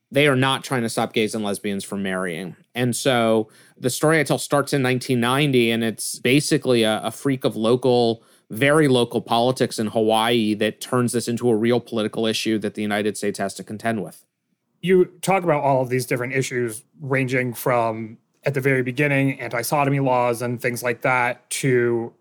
[0.09, 2.55] They are not trying to stop gays and lesbians from marrying.
[2.73, 7.43] And so the story I tell starts in 1990, and it's basically a, a freak
[7.43, 12.57] of local, very local politics in Hawaii that turns this into a real political issue
[12.59, 14.25] that the United States has to contend with.
[14.81, 19.61] You talk about all of these different issues, ranging from at the very beginning, anti
[19.61, 22.13] sodomy laws and things like that, to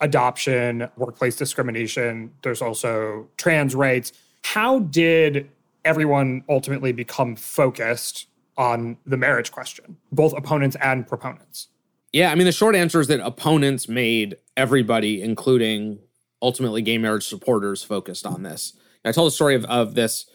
[0.00, 2.32] adoption, workplace discrimination.
[2.42, 4.12] There's also trans rights.
[4.44, 5.50] How did
[5.84, 8.26] everyone ultimately become focused
[8.56, 11.68] on the marriage question, both opponents and proponents?
[12.12, 15.98] Yeah, I mean, the short answer is that opponents made everybody, including
[16.40, 18.72] ultimately gay marriage supporters, focused on this.
[19.04, 20.26] I told the story of, of this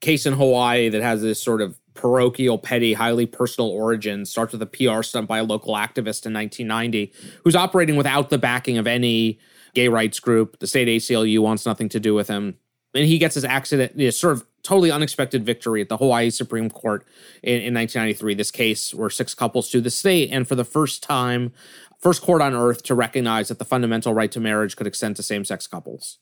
[0.00, 4.26] case in Hawaii that has this sort of parochial, petty, highly personal origin.
[4.26, 7.12] Starts with a PR stunt by a local activist in 1990
[7.44, 9.38] who's operating without the backing of any
[9.74, 10.58] gay rights group.
[10.58, 12.58] The state ACLU wants nothing to do with him.
[12.94, 16.30] And he gets his accident, you know, sort of totally unexpected victory at the Hawaii
[16.30, 17.04] Supreme Court
[17.42, 18.34] in, in 1993.
[18.34, 21.52] This case where six couples sued the state, and for the first time,
[21.98, 25.22] first court on earth to recognize that the fundamental right to marriage could extend to
[25.22, 26.18] same sex couples.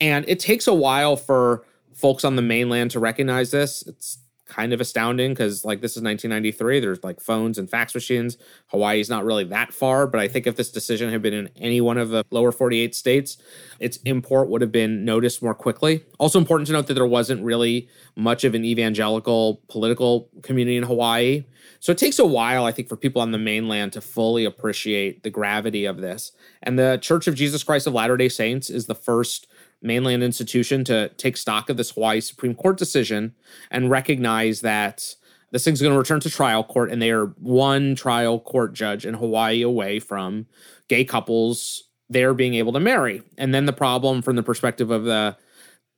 [0.00, 3.82] And it takes a while for folks on the mainland to recognize this.
[3.86, 8.36] It's kind of astounding because like this is 1993 there's like phones and fax machines.
[8.68, 11.80] Hawaii's not really that far but i think if this decision had been in any
[11.80, 13.38] one of the lower 48 states
[13.80, 16.04] its import would have been noticed more quickly.
[16.18, 20.84] Also important to note that there wasn't really much of an evangelical political community in
[20.84, 21.44] hawaii.
[21.80, 25.22] So it takes a while i think for people on the mainland to fully appreciate
[25.22, 26.32] the gravity of this.
[26.62, 29.46] And the church of jesus christ of latter day saints is the first
[29.84, 33.34] mainland institution to take stock of this Hawaii Supreme Court decision
[33.70, 35.14] and recognize that
[35.52, 39.06] this thing's going to return to trial court and they are one trial court judge
[39.06, 40.46] in Hawaii away from
[40.88, 43.22] gay couples there being able to marry.
[43.38, 45.36] And then the problem from the perspective of the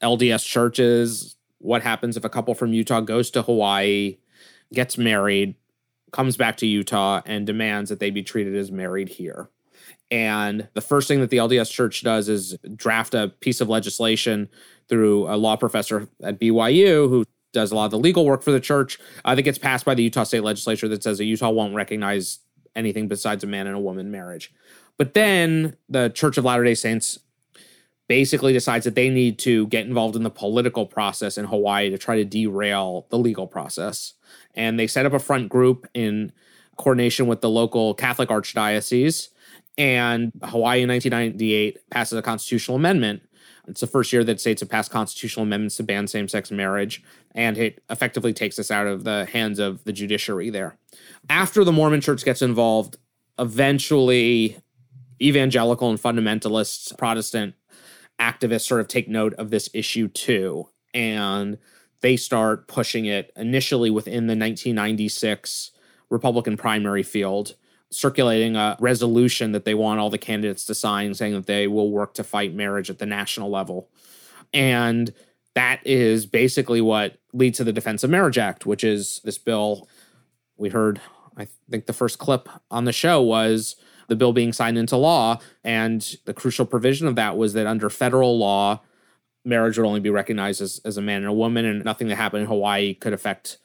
[0.02, 4.18] LDS churches, what happens if a couple from Utah goes to Hawaii,
[4.74, 5.54] gets married,
[6.12, 9.48] comes back to Utah and demands that they be treated as married here.
[10.10, 14.48] And the first thing that the LDS Church does is draft a piece of legislation
[14.88, 18.52] through a law professor at BYU who does a lot of the legal work for
[18.52, 18.98] the church.
[19.24, 22.38] Uh, that gets passed by the Utah state legislature that says that Utah won't recognize
[22.76, 24.52] anything besides a man and a woman marriage.
[24.98, 27.18] But then the Church of Latter day Saints
[28.08, 31.98] basically decides that they need to get involved in the political process in Hawaii to
[31.98, 34.14] try to derail the legal process.
[34.54, 36.32] And they set up a front group in
[36.76, 39.30] coordination with the local Catholic archdiocese
[39.78, 43.22] and Hawaii in 1998 passes a constitutional amendment.
[43.68, 47.02] It's the first year that states have passed constitutional amendments to ban same sex marriage,
[47.34, 50.78] and it effectively takes us out of the hands of the judiciary there.
[51.28, 52.96] After the Mormon church gets involved,
[53.38, 54.58] eventually
[55.20, 57.54] evangelical and fundamentalists, Protestant
[58.18, 60.68] activists sort of take note of this issue too.
[60.94, 61.58] And
[62.00, 65.72] they start pushing it initially within the 1996
[66.08, 67.56] Republican primary field
[67.96, 71.90] circulating a resolution that they want all the candidates to sign saying that they will
[71.90, 73.88] work to fight marriage at the national level.
[74.52, 75.14] And
[75.54, 79.88] that is basically what leads to the Defense of Marriage Act, which is this bill.
[80.58, 81.00] We heard,
[81.38, 83.76] I think the first clip on the show was
[84.08, 85.38] the bill being signed into law.
[85.64, 88.82] And the crucial provision of that was that under federal law,
[89.42, 92.16] marriage would only be recognized as, as a man and a woman, and nothing that
[92.16, 93.56] happened in Hawaii could affect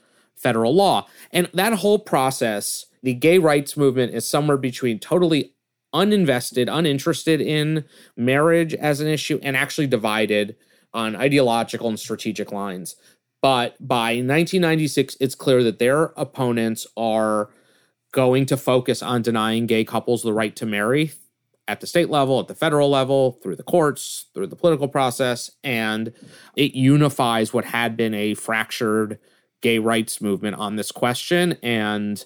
[0.41, 1.07] federal law.
[1.31, 5.53] And that whole process the gay rights movement is somewhere between totally
[5.93, 10.55] uninvested, uninterested in marriage as an issue, and actually divided
[10.93, 12.95] on ideological and strategic lines.
[13.41, 17.49] But by 1996, it's clear that their opponents are
[18.11, 21.11] going to focus on denying gay couples the right to marry
[21.67, 25.49] at the state level, at the federal level, through the courts, through the political process.
[25.63, 26.13] And
[26.55, 29.17] it unifies what had been a fractured
[29.61, 31.57] gay rights movement on this question.
[31.63, 32.23] And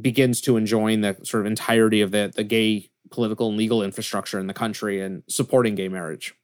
[0.00, 4.38] begins to enjoin the sort of entirety of the the gay political and legal infrastructure
[4.38, 6.34] in the country and supporting gay marriage.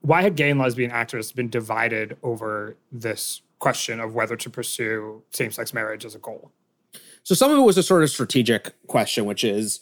[0.00, 5.22] Why had gay and lesbian activists been divided over this question of whether to pursue
[5.30, 6.50] same-sex marriage as a goal?
[7.22, 9.80] So some of it was a sort of strategic question, which is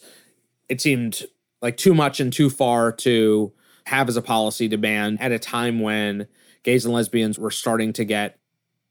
[0.69, 1.23] it seemed
[1.61, 3.51] like too much and too far to
[3.87, 6.27] have as a policy demand at a time when
[6.63, 8.39] gays and lesbians were starting to get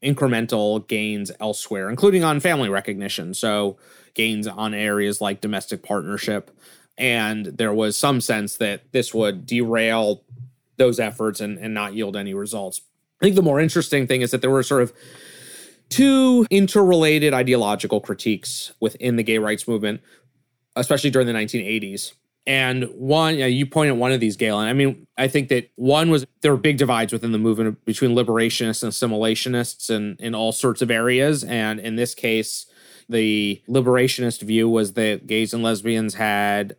[0.05, 3.33] incremental gains elsewhere, including on family recognition.
[3.33, 3.77] So
[4.13, 6.51] gains on areas like domestic partnership.
[6.97, 10.23] And there was some sense that this would derail
[10.77, 12.81] those efforts and, and not yield any results.
[13.21, 14.93] I think the more interesting thing is that there were sort of
[15.89, 20.01] two interrelated ideological critiques within the gay rights movement,
[20.75, 22.13] especially during the 1980s.
[22.47, 24.67] And one, you, know, you point at one of these, Galen.
[24.67, 28.11] I mean, I think that one was there were big divides within the movement between
[28.11, 31.43] liberationists and assimilationists and in all sorts of areas.
[31.43, 32.67] And in this case,
[33.09, 36.75] the liberationist view was that gays and lesbians had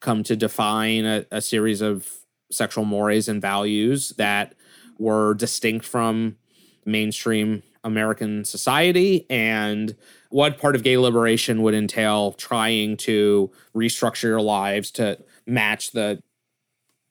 [0.00, 2.08] come to define a, a series of
[2.50, 4.54] sexual mores and values that
[4.98, 6.36] were distinct from
[6.84, 9.96] mainstream American society and
[10.34, 15.16] what part of gay liberation would entail trying to restructure your lives to
[15.46, 16.20] match the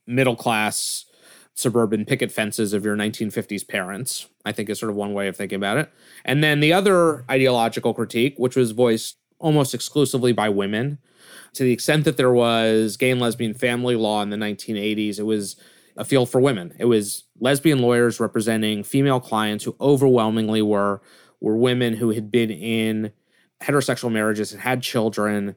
[0.05, 1.05] middle class
[1.53, 5.37] suburban picket fences of your 1950s parents, I think is sort of one way of
[5.37, 5.89] thinking about it.
[6.25, 10.97] And then the other ideological critique, which was voiced almost exclusively by women,
[11.53, 15.23] to the extent that there was gay and lesbian family law in the 1980s, it
[15.23, 15.55] was
[15.95, 16.73] a field for women.
[16.77, 21.01] It was lesbian lawyers representing female clients who overwhelmingly were
[21.43, 23.11] were women who had been in
[23.61, 25.55] heterosexual marriages and had children,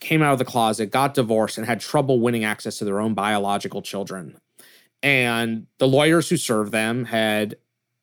[0.00, 3.12] came out of the closet, got divorced, and had trouble winning access to their own
[3.12, 4.38] biological children.
[5.02, 7.56] And the lawyers who served them had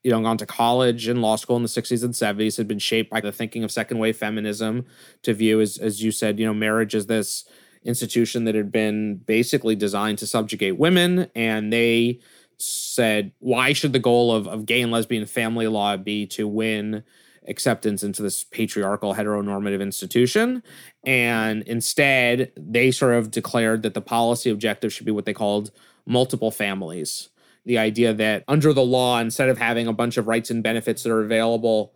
[0.03, 2.79] you know, gone to college and law school in the 60s and 70s, had been
[2.79, 4.85] shaped by the thinking of second wave feminism
[5.21, 7.45] to view, as, as you said, you know, marriage as this
[7.85, 11.31] institution that had been basically designed to subjugate women.
[11.35, 12.19] And they
[12.65, 17.03] said, why should the goal of, of gay and lesbian family law be to win
[17.47, 20.63] acceptance into this patriarchal heteronormative institution?
[21.05, 25.71] And instead, they sort of declared that the policy objective should be what they called
[26.05, 27.29] multiple families
[27.65, 31.03] the idea that under the law, instead of having a bunch of rights and benefits
[31.03, 31.93] that are available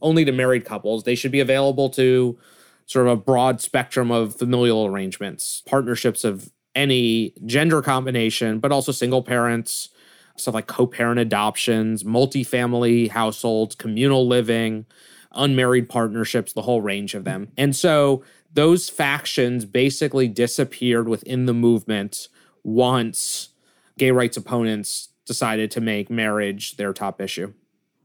[0.00, 2.38] only to married couples, they should be available to
[2.86, 8.92] sort of a broad spectrum of familial arrangements, partnerships of any gender combination, but also
[8.92, 9.90] single parents,
[10.36, 14.86] stuff like co parent adoptions, multifamily households, communal living,
[15.32, 17.48] unmarried partnerships, the whole range of them.
[17.56, 22.28] And so those factions basically disappeared within the movement
[22.62, 23.50] once
[23.98, 27.52] gay rights opponents decided to make marriage their top issue.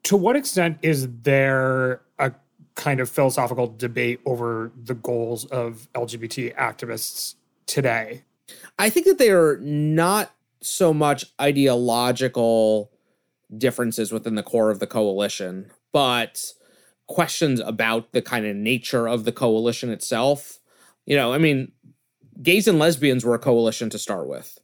[0.03, 2.31] To what extent is there a
[2.75, 7.35] kind of philosophical debate over the goals of LGBT activists
[7.65, 8.23] today?
[8.77, 10.31] I think that they are not
[10.61, 12.91] so much ideological
[13.55, 16.53] differences within the core of the coalition, but
[17.07, 20.59] questions about the kind of nature of the coalition itself.
[21.05, 21.71] You know, I mean,
[22.41, 24.57] gays and lesbians were a coalition to start with,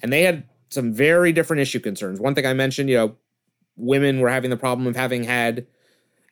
[0.00, 2.20] and they had some very different issue concerns.
[2.20, 3.16] One thing I mentioned, you know,
[3.76, 5.66] women were having the problem of having had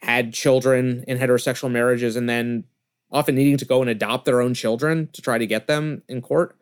[0.02, 2.64] had children in heterosexual marriages and then
[3.10, 6.20] often needing to go and adopt their own children to try to get them in
[6.20, 6.56] court.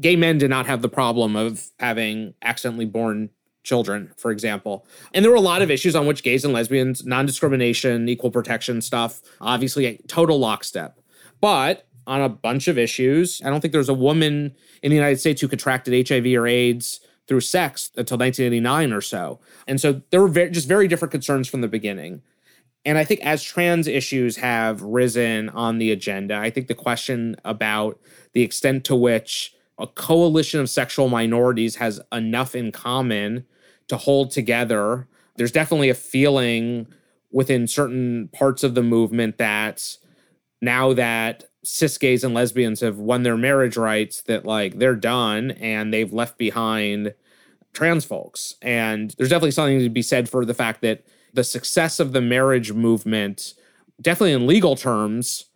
[0.00, 3.30] Gay men did not have the problem of having accidentally born
[3.64, 4.86] children, for example.
[5.12, 8.30] And there were a lot of issues on which gays and lesbians, non discrimination, equal
[8.30, 11.00] protection stuff, obviously total lockstep.
[11.40, 15.18] But on a bunch of issues, I don't think there's a woman in the United
[15.18, 19.40] States who contracted HIV or AIDS through sex until 1989 or so.
[19.66, 22.22] And so there were very, just very different concerns from the beginning.
[22.84, 27.34] And I think as trans issues have risen on the agenda, I think the question
[27.44, 27.98] about
[28.32, 33.44] the extent to which a coalition of sexual minorities has enough in common
[33.88, 35.06] to hold together,
[35.36, 36.86] there's definitely a feeling
[37.30, 39.96] within certain parts of the movement that
[40.62, 45.50] now that cis gays and lesbians have won their marriage rights that like they're done
[45.52, 47.12] and they've left behind
[47.74, 48.54] trans folks.
[48.62, 51.04] And there's definitely something to be said for the fact that
[51.34, 53.52] the success of the marriage movement,
[54.00, 55.46] definitely in legal terms,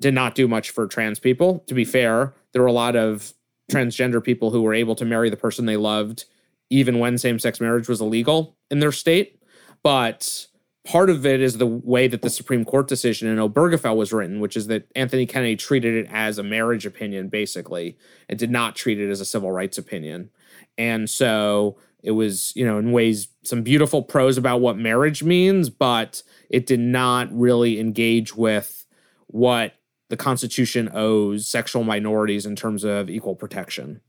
[0.00, 1.62] did not do much for trans people.
[1.68, 3.34] To be fair, there were a lot of
[3.70, 6.24] transgender people who were able to marry the person they loved
[6.70, 9.40] even when same sex marriage was illegal in their state.
[9.82, 10.46] But
[10.84, 14.40] part of it is the way that the Supreme Court decision in Obergefell was written,
[14.40, 17.98] which is that Anthony Kennedy treated it as a marriage opinion, basically,
[18.28, 20.30] and did not treat it as a civil rights opinion.
[20.78, 25.70] And so it was, you know, in ways, some beautiful prose about what marriage means,
[25.70, 28.86] but it did not really engage with
[29.26, 29.74] what
[30.10, 34.00] the Constitution owes sexual minorities in terms of equal protection.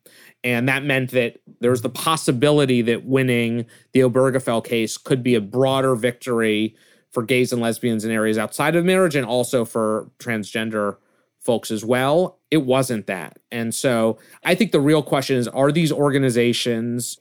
[0.43, 5.35] And that meant that there was the possibility that winning the Obergefell case could be
[5.35, 6.75] a broader victory
[7.11, 10.97] for gays and lesbians in areas outside of marriage and also for transgender
[11.39, 12.39] folks as well.
[12.49, 13.37] It wasn't that.
[13.51, 17.19] And so I think the real question is are these organizations,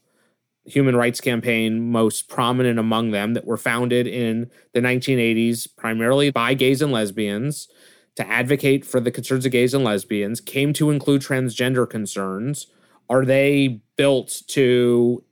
[0.64, 6.54] Human Rights Campaign, most prominent among them, that were founded in the 1980s primarily by
[6.54, 7.68] gays and lesbians?
[8.16, 12.66] To advocate for the concerns of gays and lesbians, came to include transgender concerns.
[13.08, 15.24] Are they built to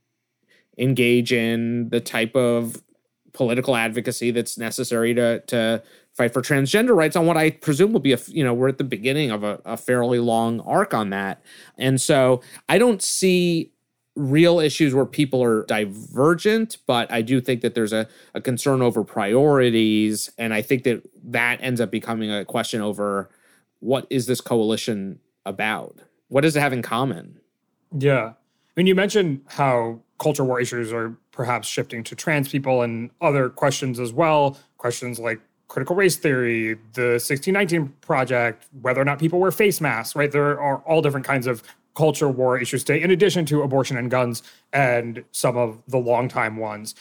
[0.77, 2.81] engage in the type of
[3.33, 7.99] political advocacy that's necessary to to fight for transgender rights on what I presume will
[7.99, 11.09] be a you know we're at the beginning of a, a fairly long arc on
[11.11, 11.41] that,
[11.77, 13.71] and so I don't see
[14.15, 18.81] real issues where people are divergent, but I do think that there's a, a concern
[18.81, 23.29] over priorities, and I think that that ends up becoming a question over
[23.79, 25.99] what is this coalition about?
[26.27, 27.39] What does it have in common?
[27.97, 28.33] Yeah.
[28.33, 33.09] I mean, you mentioned how culture war issues are perhaps shifting to trans people and
[33.21, 34.57] other questions as well.
[34.77, 35.39] Questions like
[35.69, 40.31] critical race theory, the 1619 Project, whether or not people wear face masks, right?
[40.31, 41.63] There are all different kinds of
[41.99, 44.41] culture war issues today, in addition to abortion and guns
[44.71, 46.95] and some of the longtime ones.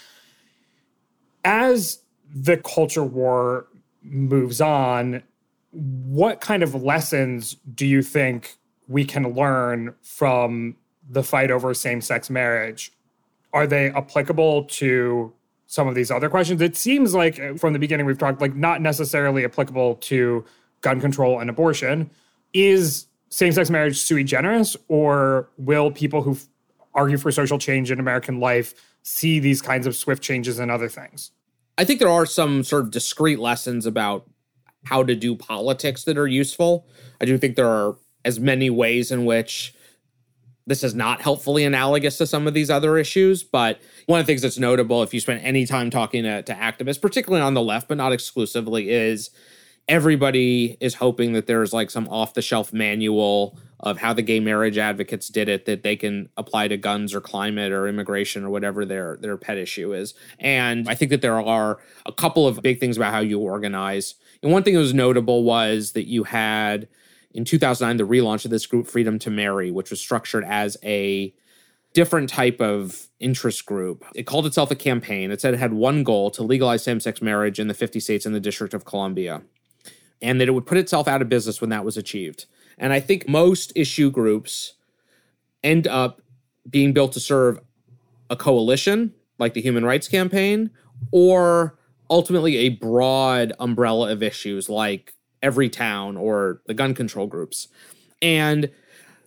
[1.45, 2.01] As
[2.35, 3.69] the culture war
[4.03, 5.23] moves on,
[5.71, 8.57] what kind of lessons do you think
[8.89, 10.75] we can learn from
[11.09, 12.91] the fight over same sex marriage,
[13.53, 15.33] are they applicable to
[15.69, 16.63] some of these other questions.
[16.63, 20.45] It seems like uh, from the beginning we've talked like not necessarily applicable to
[20.81, 22.11] gun control and abortion.
[22.55, 26.37] Is same-sex marriage sui generis or will people who
[26.95, 30.89] argue for social change in American life see these kinds of swift changes in other
[30.89, 31.31] things?
[31.77, 34.29] I think there are some sort of discrete lessons about
[34.85, 36.87] how to do politics that are useful.
[37.21, 39.75] I do think there are as many ways in which
[40.67, 43.43] this is not helpfully analogous to some of these other issues.
[43.43, 46.53] But one of the things that's notable, if you spend any time talking to, to
[46.53, 49.31] activists, particularly on the left, but not exclusively, is
[49.89, 54.41] everybody is hoping that there's like some off the shelf manual of how the gay
[54.41, 58.51] marriage advocates did it that they can apply to guns or climate or immigration or
[58.51, 60.15] whatever their their pet issue is.
[60.39, 64.15] And I think that there are a couple of big things about how you organize.
[64.43, 66.89] And one thing that was notable was that you had
[67.33, 71.33] in 2009 the relaunch of this group freedom to marry which was structured as a
[71.95, 76.03] different type of interest group it called itself a campaign it said it had one
[76.03, 79.43] goal to legalize same-sex marriage in the 50 states and the district of columbia
[80.21, 82.47] and that it would put itself out of business when that was achieved
[82.79, 84.75] and i think most issue groups
[85.63, 86.21] end up
[86.69, 87.59] being built to serve
[88.31, 90.71] a coalition like the human rights campaign
[91.13, 91.79] or
[92.11, 97.69] ultimately a broad umbrella of issues like Everytown or the gun control groups.
[98.21, 98.71] And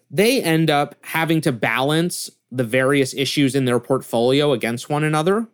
[0.10, 5.48] they end up having to balance the various issues in their portfolio against one another.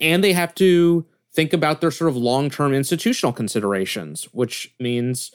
[0.00, 1.06] And they have to
[1.36, 5.30] think about their sort of long term institutional considerations, which means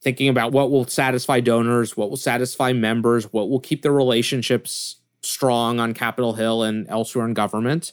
[0.00, 4.96] thinking about what will satisfy donors, what will satisfy members, what will keep their relationships
[5.22, 7.92] strong on Capitol Hill and elsewhere in government.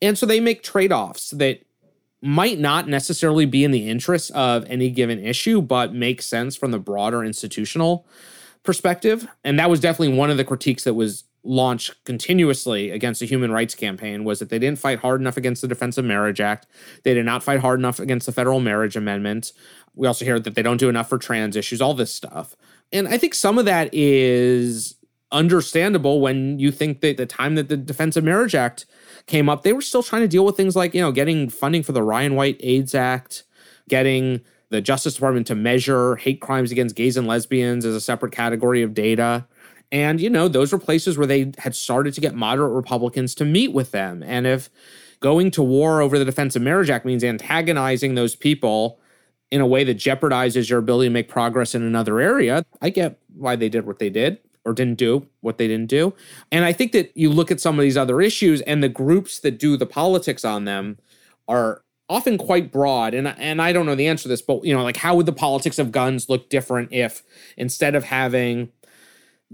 [0.00, 1.64] And so they make trade offs that
[2.22, 6.70] might not necessarily be in the interest of any given issue, but make sense from
[6.70, 8.06] the broader institutional
[8.62, 9.26] perspective.
[9.42, 13.52] And that was definitely one of the critiques that was launched continuously against the human
[13.52, 16.66] rights campaign was that they didn't fight hard enough against the Defense of Marriage Act.
[17.02, 19.52] They did not fight hard enough against the federal marriage amendment.
[19.94, 22.56] We also hear that they don't do enough for trans issues, all this stuff.
[22.92, 24.96] And I think some of that is
[25.32, 28.86] understandable when you think that the time that the Defense of Marriage Act
[29.26, 31.82] came up, they were still trying to deal with things like, you know, getting funding
[31.82, 33.44] for the Ryan White AIDS Act,
[33.88, 34.40] getting
[34.70, 38.82] the Justice Department to measure hate crimes against gays and lesbians as a separate category
[38.82, 39.46] of data.
[39.94, 43.44] And, you know, those were places where they had started to get moderate Republicans to
[43.44, 44.24] meet with them.
[44.24, 44.68] And if
[45.20, 48.98] going to war over the Defense of Marriage Act means antagonizing those people
[49.52, 53.20] in a way that jeopardizes your ability to make progress in another area, I get
[53.36, 56.12] why they did what they did or didn't do what they didn't do.
[56.50, 59.38] And I think that you look at some of these other issues and the groups
[59.38, 60.98] that do the politics on them
[61.46, 64.74] are often quite broad and and I don't know the answer to this but you
[64.74, 67.22] know like how would the politics of guns look different if
[67.56, 68.70] instead of having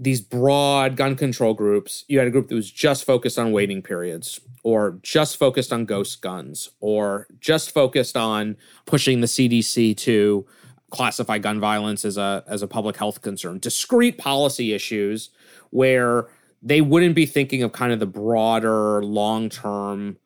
[0.01, 3.83] these broad gun control groups you had a group that was just focused on waiting
[3.83, 10.45] periods or just focused on ghost guns or just focused on pushing the CDC to
[10.89, 13.59] classify gun violence as a as a public health concern.
[13.59, 15.29] Discrete policy issues
[15.69, 16.27] where
[16.61, 20.17] they wouldn't be thinking of kind of the broader long-term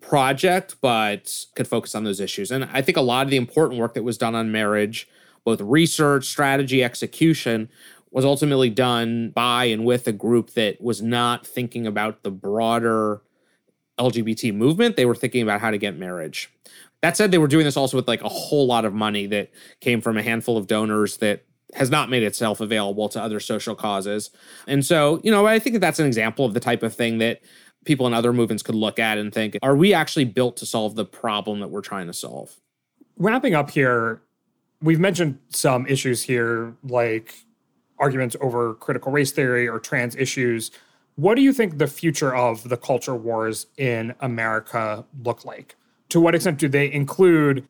[0.00, 2.50] project but could focus on those issues.
[2.50, 5.08] And I think a lot of the important work that was done on marriage,
[5.44, 7.68] both research, strategy, execution
[8.12, 13.22] was ultimately done by and with a group that was not thinking about the broader
[13.98, 14.96] LGBT movement.
[14.96, 16.52] They were thinking about how to get marriage.
[17.00, 19.50] That said, they were doing this also with like a whole lot of money that
[19.80, 21.44] came from a handful of donors that
[21.74, 24.30] has not made itself available to other social causes.
[24.66, 27.18] And so, you know, I think that that's an example of the type of thing
[27.18, 27.40] that
[27.86, 30.94] people in other movements could look at and think, are we actually built to solve
[30.94, 32.54] the problem that we're trying to solve?
[33.16, 34.20] Wrapping up here,
[34.82, 37.34] we've mentioned some issues here like
[38.02, 40.70] arguments over critical race theory or trans issues.
[41.16, 45.76] What do you think the future of the culture wars in America look like?
[46.12, 47.66] to what extent do they include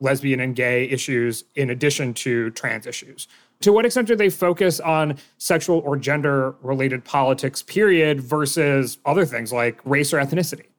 [0.00, 3.28] lesbian and gay issues in addition to trans issues?
[3.60, 9.26] To what extent do they focus on sexual or gender related politics, period, versus other
[9.26, 10.71] things like race or ethnicity?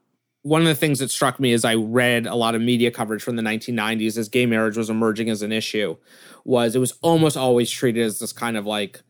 [0.43, 3.23] One of the things that struck me as I read a lot of media coverage
[3.23, 5.95] from the 1990s as gay marriage was emerging as an issue
[6.45, 9.01] was it was almost always treated as this kind of like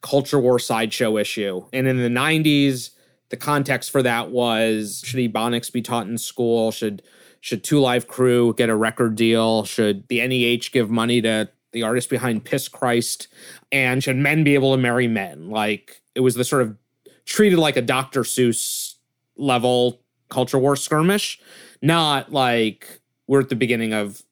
[0.00, 1.66] culture war sideshow issue.
[1.72, 2.90] And in the 90s,
[3.30, 6.70] the context for that was should Ebonics be taught in school?
[6.70, 7.02] Should
[7.40, 9.64] should Two Live Crew get a record deal?
[9.64, 13.28] Should the NEH give money to the artist behind Piss Christ?
[13.72, 15.50] And should men be able to marry men?
[15.50, 16.76] Like it was the sort of
[17.24, 18.22] treated like a Dr.
[18.22, 18.94] Seuss
[19.36, 21.40] level culture war skirmish,
[21.82, 24.22] not like we're at the beginning of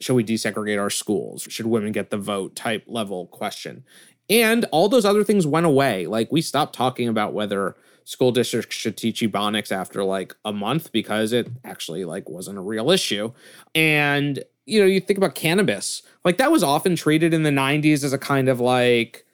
[0.00, 1.46] should we desegregate our schools?
[1.48, 3.84] Should women get the vote type level question?
[4.28, 6.06] And all those other things went away.
[6.06, 10.90] Like we stopped talking about whether school districts should teach ebonics after like a month
[10.92, 13.32] because it actually like wasn't a real issue.
[13.74, 18.04] And you know, you think about cannabis, like that was often treated in the 90s
[18.04, 19.24] as a kind of like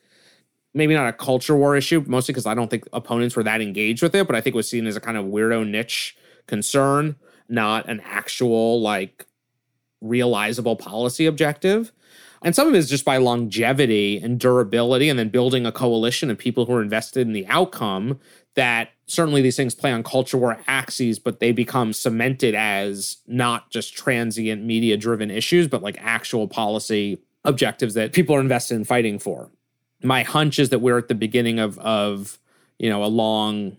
[0.79, 4.03] maybe not a culture war issue, mostly because I don't think opponents were that engaged
[4.03, 6.17] with it, but I think it was seen as a kind of weirdo niche
[6.47, 7.17] concern,
[7.49, 9.27] not an actual like
[10.01, 11.93] realizable policy objective.
[12.43, 16.31] And some of it is just by longevity and durability, and then building a coalition
[16.31, 18.21] of people who are invested in the outcome.
[18.55, 23.71] That certainly these things play on culture war axes, but they become cemented as not
[23.71, 28.85] just transient media driven issues, but like actual policy objectives that people are invested in
[28.85, 29.51] fighting for.
[30.03, 32.39] My hunch is that we're at the beginning of of
[32.79, 33.77] you know a long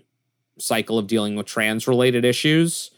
[0.57, 2.91] cycle of dealing with trans related issues.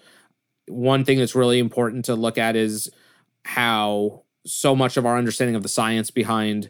[0.68, 2.90] One thing that's really important to look at is
[3.46, 6.70] how so much of our understanding of the science behind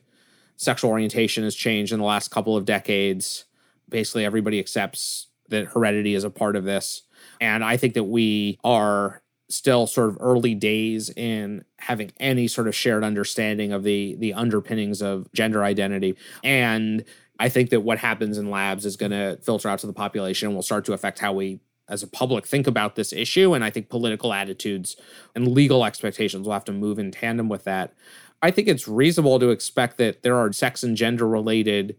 [0.57, 3.45] sexual orientation has changed in the last couple of decades.
[3.89, 7.03] Basically, everybody accepts that heredity is a part of this.
[7.39, 9.21] And I think that we are
[9.51, 14.33] still sort of early days in having any sort of shared understanding of the the
[14.33, 17.03] underpinnings of gender identity and
[17.39, 20.47] i think that what happens in labs is going to filter out to the population
[20.47, 21.59] and will start to affect how we
[21.91, 23.53] as a public think about this issue.
[23.53, 24.95] And I think political attitudes
[25.35, 27.93] and legal expectations will have to move in tandem with that.
[28.41, 31.95] I think it's reasonable to expect that there are sex and gender related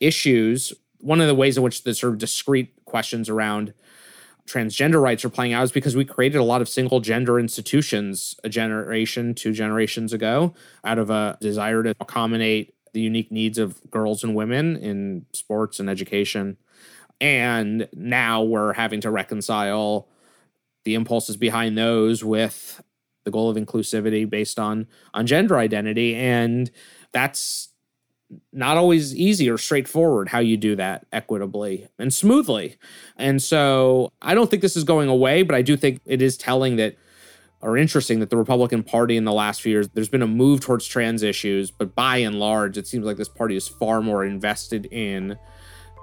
[0.00, 0.72] issues.
[1.00, 3.74] One of the ways in which the sort of discrete questions around
[4.46, 8.36] transgender rights are playing out is because we created a lot of single gender institutions
[8.44, 13.78] a generation, two generations ago, out of a desire to accommodate the unique needs of
[13.90, 16.56] girls and women in sports and education.
[17.20, 20.08] And now we're having to reconcile
[20.84, 22.82] the impulses behind those with
[23.24, 26.14] the goal of inclusivity based on on gender identity.
[26.14, 26.70] And
[27.12, 27.70] that's
[28.52, 32.76] not always easy or straightforward how you do that equitably and smoothly.
[33.16, 36.36] And so I don't think this is going away, but I do think it is
[36.36, 36.96] telling that
[37.62, 40.60] or interesting that the Republican Party in the last few years, there's been a move
[40.60, 44.24] towards trans issues, but by and large, it seems like this party is far more
[44.24, 45.38] invested in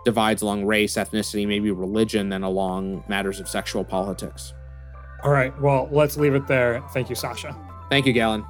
[0.04, 4.54] divides along race, ethnicity, maybe religion than along matters of sexual politics.
[5.24, 5.58] All right.
[5.62, 6.84] Well, let's leave it there.
[6.94, 7.56] Thank you, Sasha.
[7.90, 8.46] Thank you, Galen.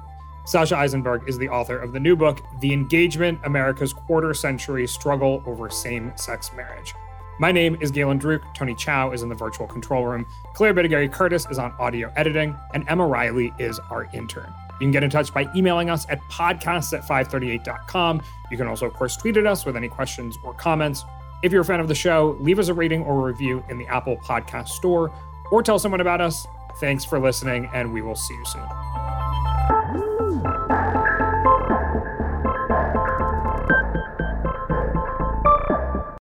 [0.46, 5.42] Sasha Issenberg is the author of the new book, The Engagement America's Quarter Century Struggle
[5.46, 6.94] Over Same Sex Marriage.
[7.38, 8.42] My name is Galen Druke.
[8.54, 10.26] Tony Chow is in the virtual control room.
[10.52, 14.52] Claire Bidigare Curtis is on audio editing, and Emma Riley is our intern.
[14.74, 18.22] You can get in touch by emailing us at podcasts at 538.com.
[18.50, 21.04] You can also, of course, tweet at us with any questions or comments.
[21.42, 23.78] If you're a fan of the show, leave us a rating or a review in
[23.78, 25.10] the Apple Podcast Store
[25.50, 26.46] or tell someone about us.
[26.80, 29.73] Thanks for listening, and we will see you soon.